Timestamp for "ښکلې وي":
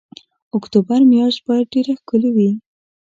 1.99-2.51